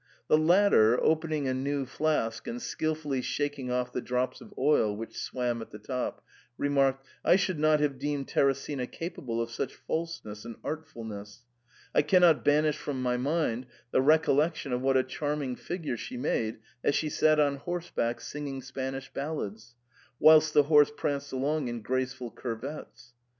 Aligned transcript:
The 0.29 0.37
latter, 0.39 0.99
opening 0.99 1.47
a 1.47 1.53
new 1.53 1.85
flask 1.85 2.47
and 2.47 2.59
skilfully 2.59 3.21
shaking 3.21 3.69
off 3.69 3.93
the 3.93 4.01
drops 4.01 4.41
of 4.41 4.51
oil' 4.57 4.95
which 4.97 5.15
swam 5.15 5.61
at 5.61 5.69
the 5.69 5.77
top, 5.77 6.25
remarked," 6.57 7.05
I 7.31 7.35
should 7.35 7.59
not 7.59 7.79
have 7.81 7.99
deemed 7.99 8.27
Teresina 8.27 8.87
capa 8.91 9.21
ble 9.21 9.39
of 9.39 9.51
such 9.51 9.75
falseness 9.75 10.43
and 10.43 10.55
artfulness. 10.63 11.43
I 11.93 12.01
cannot 12.01 12.43
banish 12.43 12.77
from 12.79 12.99
my 12.99 13.17
mind 13.17 13.67
the 13.91 14.01
recollection 14.01 14.73
of 14.73 14.81
what 14.81 14.97
a 14.97 15.03
charming 15.03 15.55
fig 15.55 15.85
ure 15.85 15.97
she 15.97 16.17
made 16.17 16.57
as 16.83 16.95
she 16.95 17.07
sat 17.09 17.39
on 17.39 17.57
horseback 17.57 18.21
singing 18.21 18.63
Spanish 18.63 19.13
ballads, 19.13 19.75
whilst 20.19 20.55
the 20.55 20.63
horse 20.63 20.91
pranced 20.97 21.31
along 21.31 21.67
in 21.67 21.83
graceful 21.83 22.31
cur 22.31 22.55
vets." 22.55 23.13